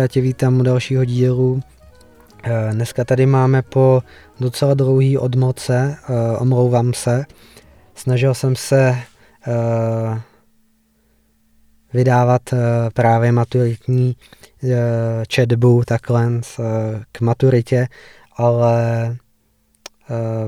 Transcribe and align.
Já 0.00 0.06
tě 0.06 0.20
vítám 0.20 0.60
u 0.60 0.62
dalšího 0.62 1.04
dílu. 1.04 1.60
Eh, 2.42 2.70
dneska 2.72 3.04
tady 3.04 3.26
máme 3.26 3.62
po 3.62 4.02
docela 4.40 4.74
dlouhý 4.74 5.18
odmoce, 5.18 5.96
eh, 6.08 6.36
omlouvám 6.36 6.92
se. 6.94 7.24
Snažil 7.94 8.34
jsem 8.34 8.56
se 8.56 8.96
eh, 9.46 10.20
vydávat 11.92 12.42
právě 12.94 13.32
maturitní 13.32 14.16
četbu 15.28 15.82
takhle 15.86 16.28
k 17.12 17.20
maturitě, 17.20 17.88
ale 18.36 19.16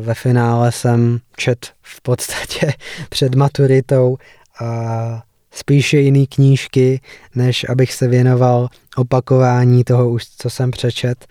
ve 0.01 0.15
finále 0.15 0.73
jsem 0.73 1.19
čet 1.37 1.67
v 1.83 2.01
podstatě 2.01 2.73
před 3.09 3.35
maturitou 3.35 4.17
a 4.61 5.23
spíše 5.53 5.99
jiný 5.99 6.27
knížky, 6.27 7.01
než 7.35 7.67
abych 7.69 7.93
se 7.93 8.09
věnoval 8.09 8.69
opakování 8.97 9.85
toho 9.85 10.11
už, 10.11 10.25
co 10.39 10.51
jsem 10.51 10.71
přečet 10.71 11.27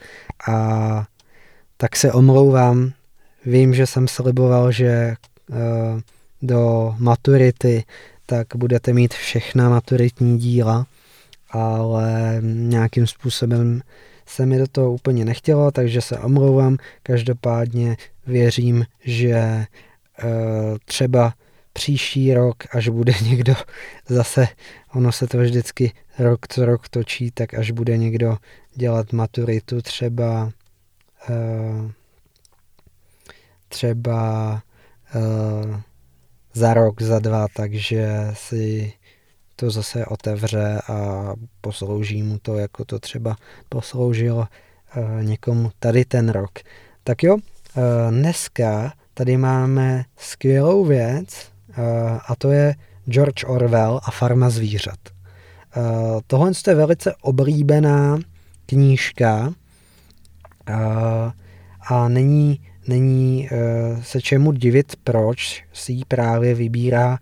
a 0.48 1.06
tak 1.78 1.96
se 1.96 2.12
omlouvám. 2.12 2.92
Vím, 3.46 3.74
že 3.74 3.88
jsem 3.88 4.08
sliboval, 4.08 4.72
že 4.72 5.14
uh, 5.50 5.58
do 6.42 6.96
maturity 6.98 7.84
tak 8.26 8.48
budete 8.56 8.94
mít 8.94 9.14
všechna 9.14 9.70
maturitní 9.70 10.38
díla, 10.38 10.86
ale 11.50 12.38
nějakým 12.44 13.08
způsobem 13.08 13.82
se 14.26 14.46
mi 14.46 14.58
do 14.58 14.68
toho 14.68 14.92
úplně 14.92 15.26
nechtělo, 15.26 15.72
takže 15.72 16.02
se 16.02 16.20
omlouvám. 16.20 16.78
Každopádně 17.04 17.98
věřím, 18.28 18.86
že 19.06 19.66
uh, 20.24 20.30
třeba 20.86 21.34
příští 21.74 22.34
rok, 22.34 22.76
až 22.76 22.90
bude 22.90 23.14
někdo 23.24 23.54
zase, 24.08 24.48
ono 24.94 25.12
se 25.12 25.28
to 25.28 25.38
vždycky 25.38 25.92
rok 26.20 26.48
co 26.48 26.66
rok 26.66 26.90
točí, 26.90 27.32
tak 27.32 27.54
až 27.54 27.72
bude 27.72 27.98
někdo 27.98 28.38
dělat 28.76 29.14
maturitu 29.14 29.82
třeba 29.82 30.52
uh, 31.30 31.92
třeba 33.68 34.54
uh, 35.16 35.80
za 36.54 36.74
rok, 36.74 37.02
za 37.02 37.20
dva, 37.20 37.48
takže 37.56 38.08
si 38.34 38.94
to 39.56 39.72
zase 39.72 40.06
otevře 40.06 40.82
a 40.88 41.30
poslouží 41.62 42.24
mu 42.24 42.40
to, 42.40 42.58
jako 42.58 42.86
to 42.86 43.00
třeba 43.00 43.36
posloužilo 43.70 44.40
uh, 44.40 45.24
někomu 45.24 45.72
tady 45.80 46.06
ten 46.06 46.30
rok. 46.30 46.52
Tak 47.04 47.24
jo, 47.24 47.38
dneska 48.10 48.94
tady 49.14 49.38
máme 49.38 50.06
skvělou 50.18 50.86
věc, 50.86 51.51
Eh, 51.51 51.51
a 52.28 52.36
to 52.38 52.52
je 52.52 52.76
George 53.06 53.44
Orwell 53.48 54.00
a 54.04 54.12
Farma 54.12 54.50
zvířat. 54.50 55.00
Eh, 55.78 55.82
tohle 56.28 56.52
je 56.68 56.76
velice 56.76 57.16
oblíbená 57.22 58.20
knížka 58.66 59.54
eh, 60.68 60.74
a 61.88 62.08
není, 62.08 62.60
není 62.88 63.50
se 64.02 64.22
čemu 64.22 64.52
divit, 64.52 64.96
proč 65.04 65.64
si 65.74 65.94
ji 65.94 66.06
právě 66.08 66.56
vybírá 66.56 67.20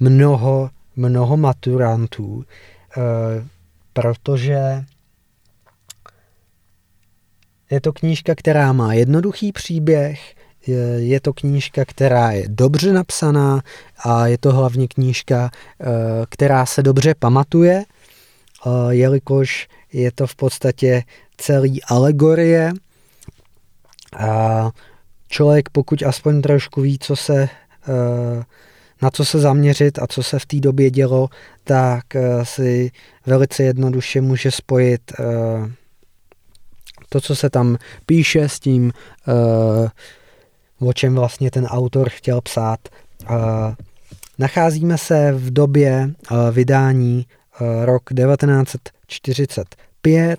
mnoho, 0.00 0.70
mnoho 0.96 1.36
maturantů, 1.36 2.44
protože 3.92 4.84
je 7.70 7.80
to 7.80 7.92
knížka, 7.92 8.34
která 8.34 8.72
má 8.72 8.94
jednoduchý 8.94 9.52
příběh, 9.52 10.34
je 10.96 11.20
to 11.20 11.32
knížka, 11.32 11.84
která 11.84 12.30
je 12.30 12.44
dobře 12.48 12.92
napsaná 12.92 13.62
a 14.04 14.26
je 14.26 14.38
to 14.38 14.52
hlavně 14.52 14.88
knížka, 14.88 15.50
eh, 15.80 15.86
která 16.28 16.66
se 16.66 16.82
dobře 16.82 17.14
pamatuje, 17.14 17.84
eh, 17.84 18.70
jelikož 18.88 19.68
je 19.92 20.12
to 20.12 20.26
v 20.26 20.36
podstatě 20.36 21.02
celý 21.36 21.82
alegorie. 21.82 22.72
A 24.16 24.70
člověk, 25.28 25.68
pokud 25.68 26.02
aspoň 26.02 26.42
trošku 26.42 26.80
ví, 26.80 26.98
co 26.98 27.16
se, 27.16 27.42
eh, 27.42 28.44
na 29.02 29.10
co 29.10 29.24
se 29.24 29.38
zaměřit 29.38 29.98
a 29.98 30.06
co 30.06 30.22
se 30.22 30.38
v 30.38 30.46
té 30.46 30.60
době 30.60 30.90
dělo, 30.90 31.28
tak 31.64 32.04
si 32.42 32.90
velice 33.26 33.62
jednoduše 33.62 34.20
může 34.20 34.50
spojit 34.50 35.12
to, 37.08 37.20
co 37.20 37.36
se 37.36 37.50
tam 37.50 37.76
píše 38.06 38.48
s 38.48 38.60
tím 38.60 38.92
o 40.82 40.92
čem 40.92 41.14
vlastně 41.14 41.50
ten 41.50 41.66
autor 41.66 42.08
chtěl 42.08 42.40
psát. 42.40 42.80
Nacházíme 44.38 44.98
se 44.98 45.32
v 45.32 45.52
době 45.52 46.10
vydání 46.52 47.26
rok 47.84 48.02
1945, 48.14 50.38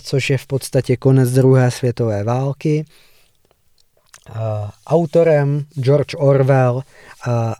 což 0.00 0.30
je 0.30 0.38
v 0.38 0.46
podstatě 0.46 0.96
konec 0.96 1.32
druhé 1.32 1.70
světové 1.70 2.24
války. 2.24 2.84
Autorem 4.86 5.64
George 5.74 6.14
Orwell, 6.18 6.82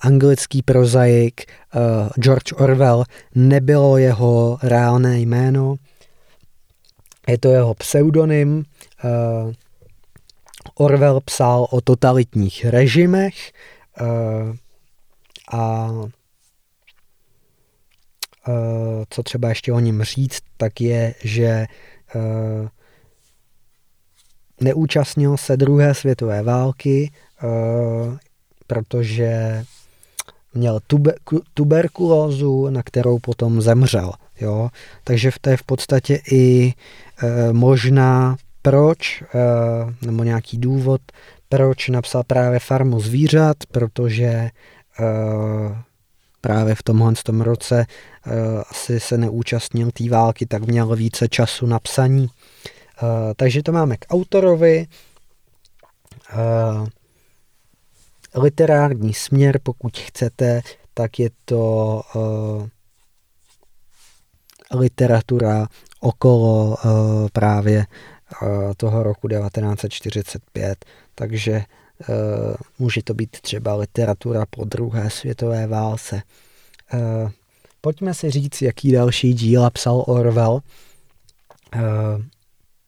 anglický 0.00 0.62
prozaik 0.62 1.46
George 2.14 2.52
Orwell, 2.56 3.04
nebylo 3.34 3.98
jeho 3.98 4.58
reálné 4.62 5.20
jméno, 5.20 5.76
je 7.28 7.38
to 7.38 7.48
jeho 7.48 7.74
pseudonym, 7.74 8.64
Orwell 10.74 11.20
psal 11.20 11.66
o 11.70 11.80
totalitních 11.80 12.64
režimech 12.64 13.52
uh, 14.00 14.56
a 15.52 15.90
uh, 15.90 16.04
co 19.10 19.22
třeba 19.22 19.48
ještě 19.48 19.72
o 19.72 19.80
něm 19.80 20.02
říct, 20.02 20.42
tak 20.56 20.80
je, 20.80 21.14
že 21.24 21.66
uh, 22.14 22.68
neúčastnil 24.60 25.36
se 25.36 25.56
druhé 25.56 25.94
světové 25.94 26.42
války, 26.42 27.12
protože 28.66 29.64
měl 30.54 30.80
tuber, 30.86 31.14
tuberkulózu, 31.54 32.70
na 32.70 32.82
kterou 32.82 33.18
potom 33.18 33.62
zemřel. 33.62 34.12
Jo? 34.40 34.68
Takže 35.04 35.30
to 35.40 35.50
je 35.50 35.56
v 35.56 35.62
podstatě 35.62 36.20
i 36.32 36.74
možná 37.52 38.36
proč, 38.62 39.22
eh, 39.22 40.06
nebo 40.06 40.24
nějaký 40.24 40.58
důvod, 40.58 41.00
proč 41.48 41.88
napsal 41.88 42.24
právě 42.24 42.58
Farmu 42.58 43.00
zvířat, 43.00 43.56
protože 43.72 44.26
eh, 44.26 45.82
právě 46.40 46.74
v 46.74 46.82
tomhle 46.82 47.12
tom 47.24 47.40
roce 47.40 47.86
eh, 48.26 48.30
asi 48.70 49.00
se 49.00 49.18
neúčastnil 49.18 49.90
té 49.90 50.08
války, 50.08 50.46
tak 50.46 50.62
měl 50.62 50.96
více 50.96 51.28
času 51.28 51.66
na 51.66 51.78
psaní. 51.78 52.28
Takže 53.36 53.62
to 53.62 53.72
máme 53.72 53.96
k 53.96 54.04
autorovi. 54.10 54.86
Literární 58.34 59.14
směr, 59.14 59.60
pokud 59.62 59.98
chcete, 59.98 60.62
tak 60.94 61.18
je 61.18 61.30
to 61.44 62.02
literatura 64.74 65.66
okolo 66.00 66.76
právě 67.32 67.86
toho 68.76 69.02
roku 69.02 69.28
1945, 69.28 70.84
takže 71.14 71.52
e, 71.52 71.64
může 72.78 73.02
to 73.02 73.14
být 73.14 73.30
třeba 73.40 73.74
literatura 73.74 74.44
po 74.50 74.64
druhé 74.64 75.10
světové 75.10 75.66
válce. 75.66 76.16
E, 76.16 76.22
pojďme 77.80 78.14
si 78.14 78.30
říct, 78.30 78.62
jaký 78.62 78.92
další 78.92 79.34
díla 79.34 79.70
psal 79.70 80.04
Orwell. 80.06 80.60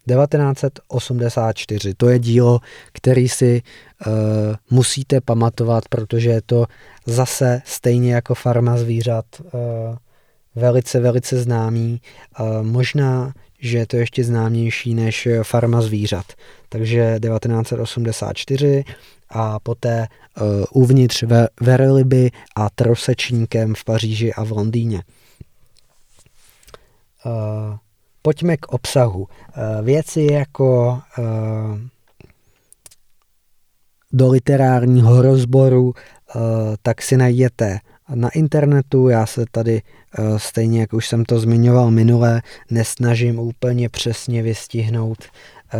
1984, 0.08 1.90
e, 1.90 1.94
to 1.94 2.08
je 2.08 2.18
dílo, 2.18 2.60
který 2.92 3.28
si 3.28 3.62
musíte 4.70 5.20
pamatovat, 5.20 5.88
protože 5.88 6.30
je 6.30 6.42
to 6.42 6.66
zase 7.06 7.62
stejně 7.64 8.14
jako 8.14 8.34
Farma 8.34 8.76
zvířat 8.76 9.24
velice, 10.54 11.00
velice 11.00 11.42
známý. 11.42 12.00
Možná 12.62 13.32
že 13.64 13.78
je 13.78 13.86
to 13.86 13.96
ještě 13.96 14.24
známější 14.24 14.94
než 14.94 15.28
Farma 15.42 15.80
zvířat. 15.80 16.32
Takže 16.68 17.18
1984 17.22 18.84
a 19.30 19.60
poté 19.60 20.06
uh, 20.40 20.82
uvnitř 20.82 21.22
ve, 21.22 21.48
Veriliby 21.60 22.30
a 22.56 22.70
Trosečníkem 22.70 23.74
v 23.74 23.84
Paříži 23.84 24.34
a 24.34 24.44
v 24.44 24.50
Londýně. 24.50 25.02
Uh, 27.26 27.32
pojďme 28.22 28.56
k 28.56 28.68
obsahu. 28.68 29.20
Uh, 29.20 29.84
věci 29.84 30.26
jako 30.32 31.00
uh, 31.18 31.78
do 34.12 34.30
literárního 34.30 35.22
rozboru, 35.22 35.84
uh, 35.84 35.92
tak 36.82 37.02
si 37.02 37.16
najděte 37.16 37.78
na 38.14 38.28
internetu. 38.28 39.08
Já 39.08 39.26
se 39.26 39.44
tady 39.50 39.82
eh, 40.18 40.38
stejně, 40.38 40.80
jak 40.80 40.92
už 40.92 41.08
jsem 41.08 41.24
to 41.24 41.38
zmiňoval 41.38 41.90
minule, 41.90 42.42
nesnažím 42.70 43.38
úplně 43.38 43.88
přesně 43.88 44.42
vystihnout 44.42 45.18
eh, 45.74 45.78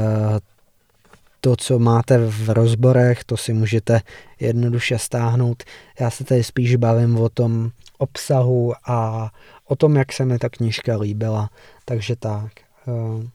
to, 1.44 1.56
co 1.56 1.78
máte 1.78 2.18
v 2.18 2.50
rozborech, 2.50 3.24
to 3.24 3.36
si 3.36 3.52
můžete 3.52 4.00
jednoduše 4.40 4.98
stáhnout. 4.98 5.62
Já 6.00 6.10
se 6.10 6.24
tady 6.24 6.44
spíš 6.44 6.76
bavím 6.76 7.16
o 7.16 7.28
tom 7.28 7.70
obsahu 7.98 8.72
a 8.86 9.30
o 9.64 9.76
tom, 9.76 9.96
jak 9.96 10.12
se 10.12 10.24
mi 10.24 10.38
ta 10.38 10.48
knížka 10.48 10.96
líbila. 10.96 11.50
Takže 11.84 12.16
tak. 12.16 12.52
Eh. 12.88 13.28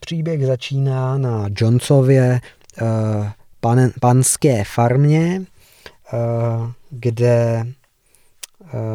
Příběh 0.00 0.46
začíná 0.46 1.18
na 1.18 1.46
Jonesově 1.56 2.40
eh, 2.82 3.32
pan, 3.64 3.90
panské 4.00 4.64
farmě, 4.64 5.42
eh, 5.42 6.18
kde 6.90 7.66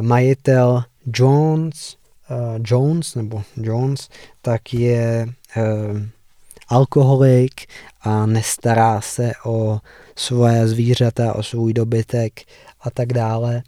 majitel 0.02 0.84
Jones, 1.14 1.98
Jones 2.66 3.16
nebo 3.16 3.44
Jones, 3.58 4.10
tak 4.42 4.74
je 4.74 5.28
alkoholik 6.68 7.62
a 8.02 8.26
nestará 8.26 9.02
se 9.02 9.32
o 9.46 9.80
svoje 10.16 10.68
zvířata, 10.68 11.34
o 11.34 11.44
svůj 11.44 11.74
dobytek 11.74 12.40
a 12.82 12.90
tak 12.90 13.14
dále. 13.14 13.64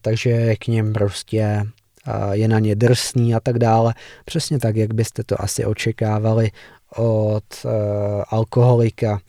Takže 0.00 0.56
k 0.56 0.66
něm 0.66 0.92
prostě 0.92 1.66
je 2.32 2.48
na 2.48 2.58
ně 2.58 2.74
drsný 2.74 3.34
a 3.34 3.40
tak 3.40 3.58
dále. 3.58 3.94
Přesně 4.24 4.58
tak, 4.58 4.76
jak 4.76 4.94
byste 4.94 5.24
to 5.24 5.42
asi 5.42 5.64
očekávali 5.64 6.50
od 6.96 7.66
alkoholika, 8.28 9.20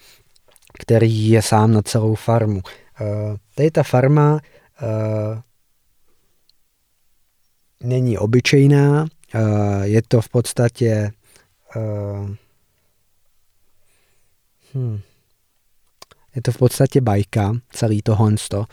který 0.79 1.29
je 1.29 1.41
sám 1.41 1.71
na 1.71 1.81
celou 1.81 2.15
farmu. 2.15 2.61
Uh, 3.01 3.37
tady 3.55 3.71
ta 3.71 3.83
farma 3.83 4.33
uh, 4.33 4.39
není 7.83 8.17
obyčejná, 8.17 9.01
uh, 9.35 9.81
je 9.81 10.01
to 10.07 10.21
v 10.21 10.29
podstatě 10.29 11.11
hmm, 14.73 14.99
je 16.35 16.41
to 16.41 16.51
v 16.51 16.57
podstatě 16.57 17.01
bajka, 17.01 17.53
celý 17.71 18.01
to 18.01 18.15
honsto, 18.15 18.65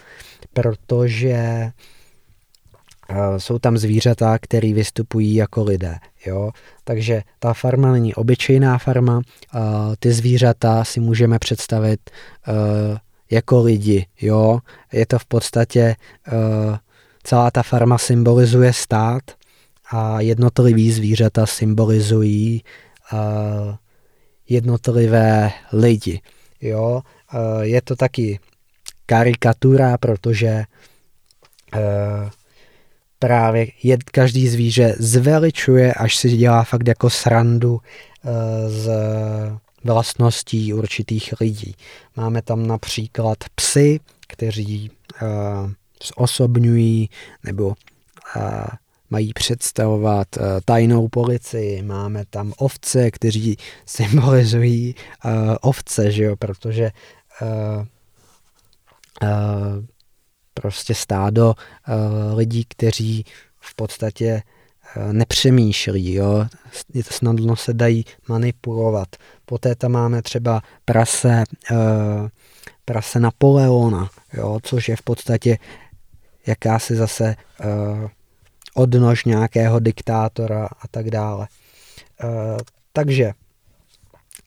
protože 0.53 1.71
jsou 3.37 3.59
tam 3.59 3.79
zvířata, 3.79 4.39
které 4.39 4.73
vystupují 4.73 5.35
jako 5.35 5.65
lidé. 5.65 5.97
Jo? 6.27 6.51
Takže 6.85 7.23
ta 7.39 7.55
farma 7.55 7.93
není 7.93 8.15
obyčejná 8.15 8.79
farma, 8.79 9.17
uh, 9.17 9.23
ty 9.99 10.13
zvířata 10.13 10.85
si 10.85 11.01
můžeme 11.01 11.39
představit 11.39 12.11
uh, 12.49 12.55
jako 13.31 13.63
lidi. 13.63 14.07
Jo? 14.21 14.59
Je 14.93 15.07
to 15.07 15.19
v 15.19 15.27
podstatě, 15.27 15.97
celá 17.23 17.51
ta 17.51 17.63
farma 17.63 17.99
symbolizuje 17.99 18.73
stát 18.73 19.23
a 19.91 20.21
jednotlivý 20.21 20.93
zvířata 20.93 21.47
symbolizují 21.47 22.63
jednotlivé 24.49 25.53
lidi. 25.73 26.21
Jo? 26.61 27.03
Eh, 27.35 27.67
je 27.67 27.83
to 27.83 27.97
taky 27.97 28.41
karikatura, 29.07 29.99
protože 29.99 30.65
eh, 31.75 32.31
právě 33.19 33.67
je, 33.83 33.99
každý 34.13 34.49
zvíře 34.49 34.97
zveličuje, 34.99 35.95
až 35.95 36.17
si 36.17 36.37
dělá 36.37 36.65
fakt 36.65 36.89
jako 36.89 37.11
srandu 37.11 37.81
eh, 37.81 38.31
z 38.71 38.91
vlastností 39.85 40.75
určitých 40.75 41.35
lidí. 41.41 41.75
Máme 42.17 42.43
tam 42.43 42.67
například 42.67 43.39
psy, 43.55 44.01
kteří 44.29 44.91
zosobňují 46.19 47.11
nebo 47.45 47.75
mají 49.11 49.33
představovat 49.33 50.29
tajnou 50.65 51.09
policii. 51.09 51.83
Máme 51.83 52.25
tam 52.31 52.53
ovce, 52.57 53.11
kteří 53.11 53.57
symbolizují 53.87 54.95
ovce, 55.61 56.13
že 56.13 56.25
jo, 56.25 56.37
protože 56.37 56.91
prostě 60.61 60.95
stádo 60.95 61.55
uh, 61.55 62.39
lidí, 62.39 62.65
kteří 62.69 63.25
v 63.61 63.75
podstatě 63.75 64.43
uh, 64.97 65.13
nepřemýšlí, 65.13 66.15
jo, 66.15 66.47
snadno 67.03 67.57
se 67.57 67.75
dají 67.75 68.05
manipulovat. 68.29 69.09
Poté 69.45 69.75
tam 69.75 69.93
máme 69.93 70.23
třeba 70.23 70.63
prase, 70.85 71.45
uh, 71.71 71.79
prase 72.85 73.21
Napoleona, 73.21 74.11
jo, 74.33 74.59
což 74.63 74.89
je 74.89 74.97
v 74.97 75.03
podstatě 75.03 75.59
jakási 76.47 76.97
zase 76.97 77.35
odnož 78.75 79.25
nějakého 79.25 79.81
diktátora 79.81 80.67
a 80.67 80.89
tak 80.91 81.11
dále. 81.11 81.49
Takže 82.93 83.33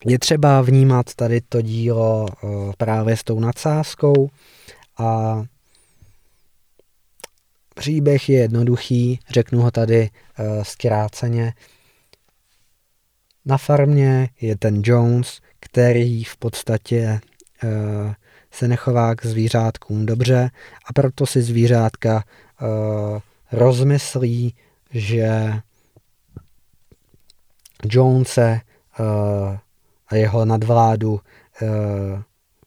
je 0.05 0.19
třeba 0.19 0.61
vnímat 0.61 1.13
tady 1.15 1.41
to 1.41 1.61
dílo 1.61 2.27
právě 2.77 3.17
s 3.17 3.23
tou 3.23 3.39
nadsázkou 3.39 4.29
a 4.97 5.43
příběh 7.81 8.29
je 8.29 8.39
jednoduchý, 8.39 9.19
řeknu 9.29 9.61
ho 9.61 9.71
tady 9.71 10.09
uh, 10.39 10.63
zkráceně. 10.63 11.53
Na 13.45 13.57
farmě 13.57 14.29
je 14.41 14.57
ten 14.57 14.81
Jones, 14.85 15.41
který 15.59 16.23
v 16.23 16.37
podstatě 16.37 17.19
uh, 17.63 18.13
se 18.51 18.67
nechová 18.67 19.15
k 19.15 19.25
zvířátkům 19.25 20.05
dobře 20.05 20.49
a 20.85 20.93
proto 20.93 21.25
si 21.25 21.41
zvířátka 21.41 22.23
uh, 22.61 23.19
rozmyslí, 23.51 24.55
že 24.91 25.53
Jonese 27.85 28.61
uh, 28.99 29.05
a 30.07 30.15
jeho 30.15 30.45
nadvládu 30.45 31.11
uh, 31.11 31.19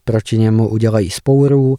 proti 0.05 0.39
němu 0.39 0.69
udělají 0.69 1.11
spouru, 1.11 1.69
uh, 1.71 1.77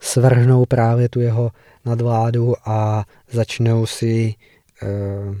svrhnou 0.00 0.66
právě 0.66 1.08
tu 1.08 1.20
jeho 1.20 1.50
nadvládu 1.84 2.54
a 2.64 3.04
začnou 3.30 3.86
si 3.86 4.34
uh, 4.82 5.36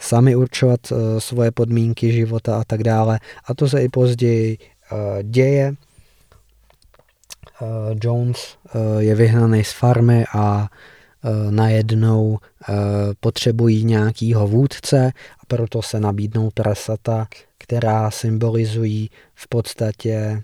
sami 0.00 0.36
určovat 0.36 0.80
uh, 0.92 0.98
svoje 1.18 1.50
podmínky 1.50 2.12
života 2.12 2.60
a 2.60 2.64
tak 2.64 2.82
dále. 2.82 3.20
A 3.44 3.54
to 3.54 3.68
se 3.68 3.82
i 3.82 3.88
později 3.88 4.58
uh, 4.58 4.98
děje. 5.22 5.74
Jones 8.02 8.56
je 8.98 9.14
vyhnaný 9.14 9.64
z 9.64 9.72
farmy 9.72 10.24
a 10.34 10.68
najednou 11.50 12.38
potřebují 13.20 13.84
nějakýho 13.84 14.48
vůdce 14.48 15.12
a 15.40 15.46
proto 15.46 15.82
se 15.82 16.00
nabídnou 16.00 16.50
prasata, 16.50 17.26
která 17.58 18.10
symbolizují 18.10 19.10
v 19.34 19.48
podstatě 19.48 20.42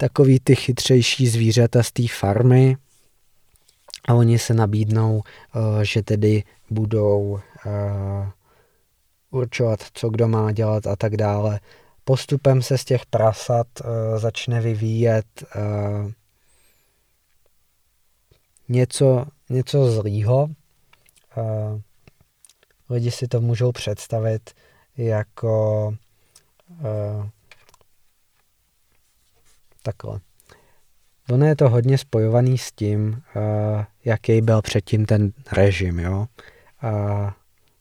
takový 0.00 0.40
ty 0.40 0.56
chytřejší 0.56 1.28
zvířata 1.28 1.82
z 1.82 1.92
té 1.92 2.02
farmy 2.08 2.76
a 4.08 4.14
oni 4.14 4.38
se 4.38 4.54
nabídnou, 4.54 5.22
že 5.82 6.02
tedy 6.02 6.44
budou 6.70 7.40
určovat, 9.30 9.80
co 9.92 10.08
kdo 10.10 10.28
má 10.28 10.52
dělat 10.52 10.86
a 10.86 10.96
tak 10.96 11.16
dále 11.16 11.60
postupem 12.04 12.62
se 12.62 12.78
z 12.78 12.84
těch 12.84 13.06
prasat 13.06 13.66
uh, 13.80 13.86
začne 14.18 14.60
vyvíjet 14.60 15.44
něco, 18.68 19.26
něco 19.50 19.90
zlýho. 19.92 20.48
Lidi 22.90 23.10
si 23.10 23.28
to 23.28 23.40
můžou 23.40 23.72
představit 23.72 24.50
jako 24.96 25.94
takhle. 29.92 30.20
Ono 31.30 31.46
je 31.46 31.56
to 31.56 31.68
hodně 31.68 31.98
spojovaný 31.98 32.58
s 32.58 32.72
tím, 32.72 33.22
uh, 33.36 33.84
jaký 34.04 34.40
byl 34.40 34.62
předtím 34.62 35.06
ten 35.06 35.32
režim. 35.52 35.98
Jo? 35.98 36.26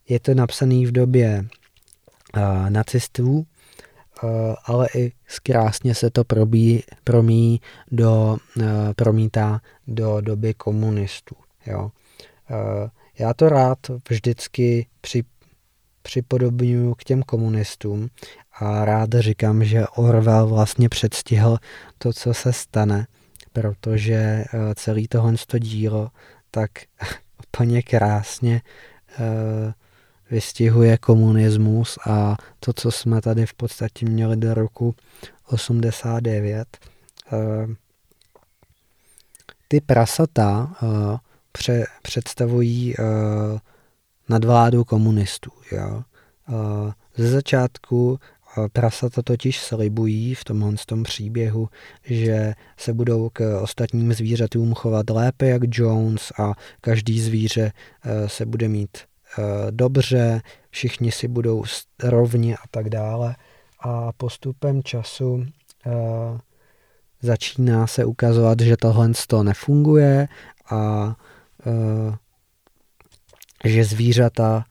Je 0.10 0.20
to 0.20 0.34
napsaný 0.34 0.86
v 0.86 0.92
době 0.92 1.46
uh, 2.36 2.70
nacistů, 2.70 3.46
Eh, 4.24 4.56
ale 4.66 4.88
i 4.96 5.12
krásně 5.44 5.96
se 5.96 6.10
to 6.10 6.24
probí, 6.24 6.84
promí 7.04 7.62
do, 7.92 8.38
eh, 8.62 8.94
promítá 8.96 9.62
do 9.88 10.22
doby 10.22 10.54
komunistů. 10.54 11.36
Jo. 11.66 11.92
Eh, 12.50 12.90
já 13.20 13.34
to 13.34 13.50
rád 13.50 13.78
vždycky 14.10 14.88
při, 15.02 15.24
připodobňuji 16.08 16.96
k 16.96 17.04
těm 17.04 17.24
komunistům 17.24 18.10
a 18.60 18.86
rád 18.86 19.10
říkám, 19.20 19.64
že 19.64 19.88
Orwell 19.88 20.48
vlastně 20.48 20.90
předstihl 20.90 21.58
to, 21.98 22.14
co 22.14 22.34
se 22.34 22.54
stane, 22.54 23.08
protože 23.54 24.46
celý 24.76 25.08
tohle 25.08 25.34
dílo 25.60 26.10
tak 26.52 26.72
úplně 27.48 27.82
krásně 27.82 28.62
uh, 29.20 29.26
vystihuje 30.32 30.98
komunismus 30.98 31.98
a 32.08 32.36
to, 32.60 32.74
co 32.74 32.92
jsme 32.92 33.22
tady 33.22 33.46
v 33.46 33.54
podstatě 33.54 34.06
měli 34.06 34.38
do 34.38 34.54
roku 34.54 34.96
89. 35.46 36.78
Eh, 37.34 37.68
ty 39.68 39.82
prasata 39.82 40.76
eh, 40.84 41.18
pře, 41.52 41.86
představují 42.02 42.96
uh, 44.30 44.34
nadvládu 44.34 44.84
komunistů. 44.84 45.52
Jo? 45.72 46.04
Ze 47.18 47.32
začátku 47.32 48.20
Prasata 48.74 49.22
totiž 49.22 49.60
slibují 49.60 50.36
v 50.36 50.44
tomhle 50.44 50.74
tom 50.86 51.04
příběhu, 51.04 51.70
že 52.04 52.54
se 52.78 52.94
budou 52.94 53.30
k 53.34 53.60
ostatním 53.62 54.14
zvířatům 54.14 54.74
chovat 54.74 55.10
lépe 55.10 55.48
jak 55.48 55.62
Jones 55.72 56.32
a 56.40 56.54
každý 56.82 57.22
zvíře 57.22 57.72
se 58.28 58.46
bude 58.46 58.68
mít 58.68 58.98
dobře, 59.72 60.42
všichni 60.70 61.12
si 61.12 61.28
budou 61.28 61.64
rovni 62.04 62.56
a 62.56 62.62
tak 62.72 62.90
dále. 62.90 63.36
A 63.80 64.12
postupem 64.12 64.84
času 64.84 65.46
začíná 67.22 67.88
se 67.88 68.06
ukazovat, 68.06 68.60
že 68.60 68.78
tohle 68.78 69.12
to 69.28 69.44
nefunguje 69.44 70.28
a 70.70 71.16
že 73.66 73.84
zvířata 73.84 74.66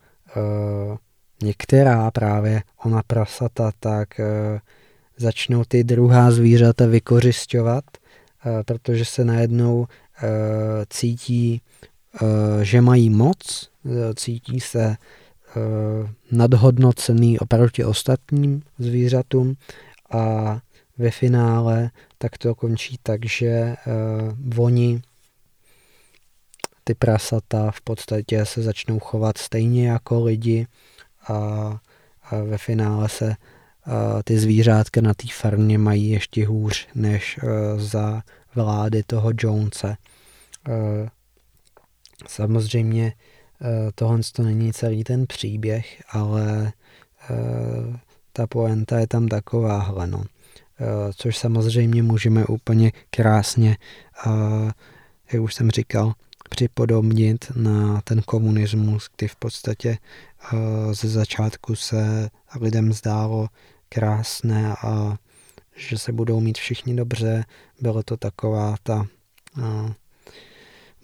některá 1.43 2.11
právě 2.11 2.61
ona 2.85 3.01
prasata, 3.07 3.71
tak 3.79 4.09
uh, 4.19 4.25
začnou 5.17 5.63
ty 5.67 5.83
druhá 5.83 6.31
zvířata 6.31 6.85
vykořišťovat, 6.85 7.83
uh, 8.45 8.63
protože 8.63 9.05
se 9.05 9.25
najednou 9.25 9.87
cítí, 10.89 11.61
že 12.61 12.81
mají 12.81 13.09
moc, 13.09 13.69
cítí 14.15 14.59
se 14.59 14.95
nadhodnocený 16.31 17.39
oproti 17.39 17.85
ostatním 17.85 18.61
zvířatům 18.79 19.53
a 20.11 20.59
ve 20.97 21.11
finále 21.11 21.89
tak 22.17 22.37
to 22.37 22.55
končí 22.55 22.97
tak, 23.03 23.25
že 23.25 23.75
oni 24.57 25.01
ty 26.87 26.95
prasata 26.95 27.71
v 27.71 27.81
podstatě 27.81 28.45
se 28.45 28.61
začnou 28.61 28.99
chovat 28.99 29.37
stejně 29.37 29.87
jako 29.87 30.23
lidi, 30.23 30.67
a, 31.27 31.33
a 32.23 32.35
ve 32.43 32.57
finále 32.57 33.09
se 33.09 33.35
a, 33.85 34.23
ty 34.23 34.39
zvířátka 34.39 35.01
na 35.01 35.13
té 35.13 35.27
farmě 35.33 35.77
mají 35.77 36.09
ještě 36.09 36.47
hůř 36.47 36.87
než 36.95 37.37
a, 37.37 37.43
za 37.77 38.21
vlády 38.55 39.03
toho 39.03 39.31
Jonese. 39.41 39.87
A, 39.87 39.97
samozřejmě 42.27 43.13
tohle 43.95 44.19
to 44.35 44.43
není 44.43 44.73
celý 44.73 45.03
ten 45.03 45.27
příběh, 45.27 46.03
ale 46.09 46.73
ta 48.33 48.47
poenta 48.47 48.99
je 48.99 49.07
tam 49.07 49.27
takováhle. 49.27 50.07
No. 50.07 50.23
Což 51.15 51.37
samozřejmě 51.37 52.03
můžeme 52.03 52.45
úplně 52.45 52.91
krásně, 53.09 53.77
jak 55.33 55.41
už 55.41 55.53
jsem 55.53 55.71
říkal, 55.71 56.13
připodobnit 56.49 57.45
na 57.55 58.01
ten 58.01 58.21
komunismus, 58.21 59.09
kdy 59.17 59.27
v 59.27 59.35
podstatě 59.35 59.97
uh, 60.53 60.93
ze 60.93 61.09
začátku 61.09 61.75
se 61.75 62.29
lidem 62.59 62.93
zdálo 62.93 63.47
krásné 63.89 64.75
a 64.75 65.17
že 65.75 65.97
se 65.97 66.11
budou 66.11 66.39
mít 66.39 66.57
všichni 66.57 66.95
dobře. 66.95 67.45
Bylo 67.81 68.03
to 68.03 68.17
taková 68.17 68.75
ta 68.83 69.07
uh, 69.57 69.91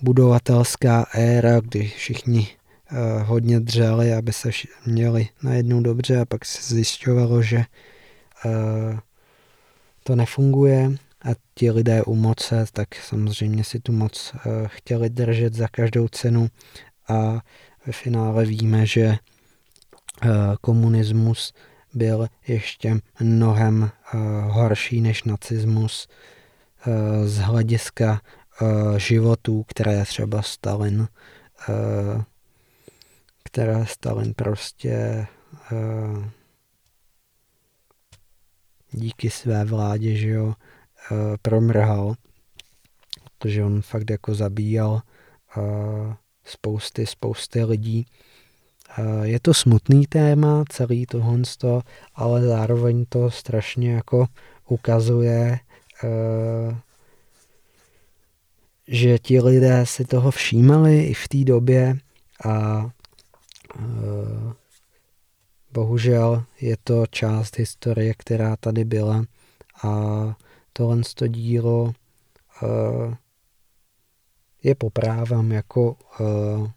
budovatelská 0.01 1.05
éra, 1.13 1.59
kdy 1.59 1.88
všichni 1.88 2.47
uh, 2.91 3.27
hodně 3.27 3.59
dřeli, 3.59 4.13
aby 4.13 4.33
se 4.33 4.50
měli 4.85 5.27
najednou 5.43 5.81
dobře 5.81 6.19
a 6.19 6.25
pak 6.25 6.45
se 6.45 6.73
zjišťovalo, 6.73 7.41
že 7.41 7.63
to 10.03 10.15
nefunguje 10.15 10.91
a 11.24 11.36
ti 11.56 11.72
lidé 11.72 12.03
u 12.03 12.15
moce, 12.15 12.65
tak 12.74 12.96
samozřejmě 12.96 13.63
si 13.63 13.80
tu 13.80 13.92
moc 13.92 14.34
uh, 14.34 14.68
chtěli 14.68 15.10
držet 15.10 15.53
za 15.53 15.68
každou 15.68 16.08
cenu. 16.08 16.48
A 17.08 17.42
ve 17.86 17.94
finále 17.94 18.46
víme, 18.46 18.86
že 18.86 19.08
uh, 19.08 20.32
komunismus 20.62 21.53
byl 21.94 22.27
ještě 22.48 23.00
mnohem 23.20 23.82
uh, 23.84 24.20
horší 24.51 25.01
než 25.01 25.24
nacismus 25.24 26.08
z 27.25 27.38
hlediska 27.38 28.22
životů, 28.98 29.63
které 29.68 30.06
třeba 30.06 30.42
Stalin, 30.42 31.08
které 33.44 33.86
Stalin 33.86 34.34
prostě 34.34 35.27
díky 38.92 39.30
své 39.30 39.65
vládě, 39.65 40.15
že 40.15 40.30
jo, 40.30 40.53
promrhal, 41.41 42.15
protože 43.38 43.63
on 43.63 43.81
fakt 43.81 44.10
jako 44.10 44.36
zabíjal 44.36 45.01
uh, 45.57 46.13
spousty, 46.43 47.05
spousty 47.05 47.63
lidí. 47.63 48.05
Uh, 49.00 49.24
je 49.24 49.39
to 49.39 49.53
smutný 49.53 50.05
téma, 50.05 50.63
celý 50.69 51.05
tohle, 51.05 51.41
ale 52.15 52.41
zároveň 52.41 53.05
to 53.10 53.31
strašně 53.31 53.93
jako 53.93 54.25
ukazuje, 54.67 55.60
že 58.88 59.19
ti 59.19 59.41
lidé 59.41 59.86
si 59.86 60.05
toho 60.05 60.31
všímali 60.31 61.03
i 61.03 61.13
v 61.13 61.27
té 61.27 61.43
době 61.43 61.98
a 62.45 62.89
bohužel 65.74 66.43
je 66.62 66.77
to 66.83 67.07
část 67.07 67.57
historie, 67.57 68.13
která 68.17 68.55
tady 68.55 68.86
byla 68.86 69.25
a 69.83 69.89
tohle 70.74 71.01
to 71.15 71.27
dílo 71.27 71.84
uh, 71.84 73.13
je 74.63 74.75
poprávám 74.75 75.51
jako 75.51 75.98
uh, 76.20 76.70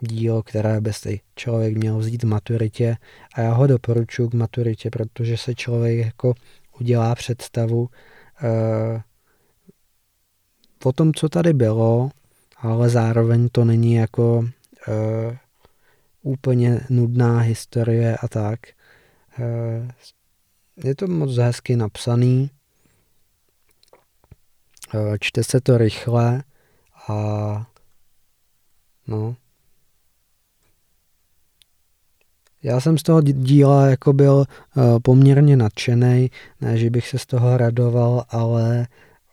dílo, 0.00 0.42
které 0.42 0.80
by 0.80 0.92
si 0.92 1.20
člověk 1.36 1.76
měl 1.76 1.98
vzít 1.98 2.22
v 2.22 2.26
maturitě 2.26 2.96
a 3.34 3.40
já 3.40 3.52
ho 3.52 3.66
doporučuji 3.66 4.28
k 4.28 4.34
maturitě, 4.34 4.90
protože 4.90 5.36
se 5.36 5.54
člověk 5.54 6.06
jako 6.06 6.34
udělá 6.80 7.14
představu 7.14 7.80
uh, 7.80 9.00
o 10.84 10.92
tom, 10.92 11.14
co 11.14 11.28
tady 11.28 11.52
bylo, 11.52 12.10
ale 12.56 12.88
zároveň 12.88 13.48
to 13.52 13.64
není 13.64 13.94
jako 13.94 14.48
úplně 16.22 16.80
nudná 16.90 17.38
historie 17.38 18.16
a 18.16 18.28
tak. 18.28 18.60
Je 20.84 20.94
to 20.94 21.06
moc 21.06 21.36
hezky 21.36 21.76
napsaný, 21.76 22.50
Eh, 22.50 22.65
čte 25.20 25.44
se 25.44 25.60
to 25.60 25.78
rychle 25.78 26.42
a 27.08 27.66
no. 29.06 29.36
Já 32.62 32.80
jsem 32.80 32.98
z 32.98 33.02
toho 33.02 33.22
díla 33.22 33.86
jako 33.86 34.12
byl 34.12 34.44
uh, 34.76 34.98
poměrně 35.02 35.56
nadšený, 35.56 36.30
ne, 36.60 36.78
že 36.78 36.90
bych 36.90 37.08
se 37.08 37.18
z 37.18 37.26
toho 37.26 37.56
radoval, 37.56 38.24
ale 38.28 38.86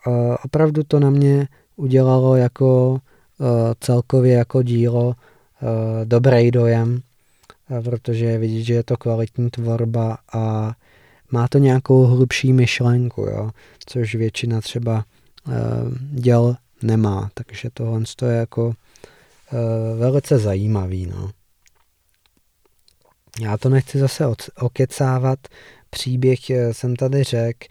uh, 0.08 0.36
opravdu 0.46 0.84
to 0.84 1.00
na 1.00 1.10
mě 1.10 1.48
udělalo 1.76 2.36
jako 2.36 2.92
uh, 2.92 3.48
celkově 3.80 4.34
jako 4.34 4.64
dílo 4.64 5.16
dobrý 6.04 6.52
dojem, 6.52 7.02
protože 7.84 8.26
je 8.26 8.38
vidět, 8.38 8.64
že 8.64 8.74
je 8.74 8.84
to 8.84 8.98
kvalitní 8.98 9.50
tvorba 9.50 10.18
a 10.34 10.74
má 11.32 11.48
to 11.48 11.58
nějakou 11.58 12.04
hlubší 12.04 12.54
myšlenku, 12.54 13.22
jo, 13.22 13.52
což 13.86 14.16
většina 14.16 14.62
třeba 14.62 15.04
Eh, 15.04 15.23
děl 16.12 16.56
nemá, 16.82 17.30
takže 17.34 17.70
tohle 17.74 18.02
je 18.28 18.36
jako 18.36 18.74
eh, 19.54 19.96
velice 19.96 20.40
zajímavý. 20.40 21.06
No. 21.06 21.32
Já 23.42 23.58
to 23.58 23.70
nechci 23.70 24.00
zase 24.00 24.26
okecávat, 24.60 25.40
příběh 25.90 26.50
eh, 26.50 26.74
jsem 26.74 26.96
tady 26.96 27.24
řekl, 27.24 27.68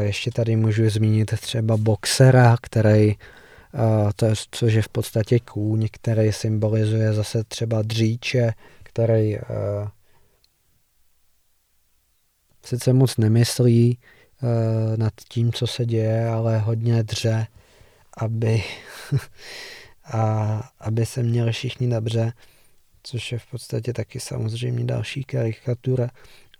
ještě 0.00 0.30
tady 0.30 0.56
můžu 0.56 0.90
zmínit 0.90 1.40
třeba 1.40 1.76
boxera, 1.76 2.56
který, 2.62 3.16
to 4.16 4.26
je, 4.26 4.34
což 4.50 4.72
je 4.72 4.82
v 4.82 4.88
podstatě 4.88 5.40
kůň, 5.40 5.88
který 5.92 6.32
symbolizuje 6.32 7.12
zase 7.12 7.44
třeba 7.44 7.82
dříče, 7.82 8.52
který 8.82 9.36
sice 12.64 12.92
moc 12.92 13.16
nemyslí, 13.16 13.98
nad 14.96 15.12
tím, 15.28 15.52
co 15.52 15.66
se 15.66 15.86
děje, 15.86 16.28
ale 16.28 16.58
hodně 16.58 17.02
dře, 17.02 17.46
aby, 18.16 18.62
a, 20.12 20.70
aby 20.80 21.06
se 21.06 21.22
měli 21.22 21.52
všichni 21.52 21.88
dobře, 21.88 22.32
což 23.02 23.32
je 23.32 23.38
v 23.38 23.46
podstatě 23.50 23.92
taky 23.92 24.20
samozřejmě 24.20 24.84
další 24.84 25.24
karikatura. 25.24 26.08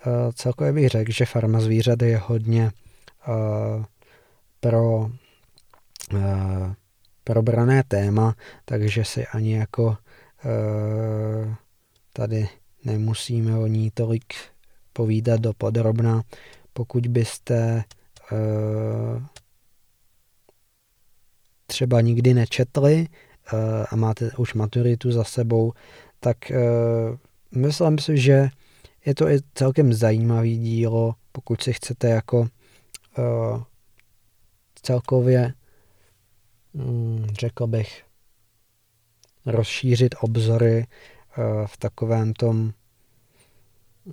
Uh, 0.07 0.33
celkově 0.35 0.73
bych 0.73 0.89
řekl, 0.89 1.13
že 1.13 1.27
farma 1.27 1.61
zvířat 1.61 2.03
je 2.03 2.19
hodně 2.19 2.73
uh, 3.29 3.85
pro 4.61 5.11
probrané 7.25 7.83
téma, 7.89 8.35
takže 8.65 9.05
si 9.05 9.27
ani 9.27 9.55
jako 9.55 9.97
tady 12.13 12.49
nemusíme 12.85 13.59
o 13.59 13.67
ní 13.67 13.91
tolik 13.91 14.35
povídat 14.93 15.41
do 15.41 15.53
podrobna 15.53 16.23
pokud 16.77 17.07
byste 17.07 17.85
uh, 18.33 19.23
třeba 21.67 22.01
nikdy 22.01 22.35
nečetli 22.35 23.09
a 23.91 23.97
máte 23.97 24.31
už 24.39 24.55
maturitu 24.55 25.13
za 25.13 25.25
sebou, 25.25 25.73
tak 26.21 26.37
myslím 27.55 27.99
si, 27.99 28.19
že 28.19 28.49
je 29.07 29.15
to 29.15 29.29
i 29.29 29.39
celkem 29.55 29.93
zajímavý 29.93 30.59
dílo, 30.59 31.15
pokud 31.33 31.63
si 31.63 31.73
chcete 31.73 32.09
jako 32.09 32.49
celkově, 34.83 35.55
mm, 36.75 37.27
řekl 37.41 37.67
bych, 37.67 38.05
rozšířit 39.47 40.15
obzory 40.21 40.87
v 41.67 41.77
takovém 41.77 42.33
tom 42.33 42.73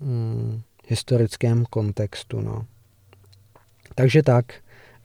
mm, 0.02 0.62
historickém 0.94 1.66
kontextu. 1.70 2.42
No. 2.42 2.66
Takže 3.96 4.24
tak, 4.24 4.46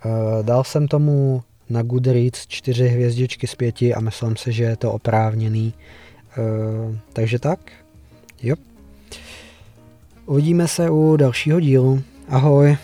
uh, 0.04 0.45
dal 0.45 0.64
jsem 0.64 0.88
tomu 0.88 1.42
na 1.71 1.83
Goodreads 1.83 2.47
čtyři 2.47 2.88
hvězdičky 2.88 3.47
z 3.47 3.54
pěti 3.54 3.95
a 3.95 4.00
myslím 4.00 4.37
si, 4.37 4.52
že 4.52 4.64
je 4.64 4.76
to 4.76 4.92
oprávněný. 4.92 5.75
Uh, 6.38 6.97
takže 7.12 7.38
tak, 7.38 7.73
jo. 8.42 8.57
Uvidíme 10.26 10.68
se 10.68 10.90
u 10.90 11.16
dalšího 11.16 11.61
dílu. 11.61 12.02
Ahoj. 12.28 12.76